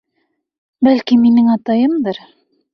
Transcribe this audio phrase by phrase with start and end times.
[0.87, 2.25] Бәлки, минең атайымдыр?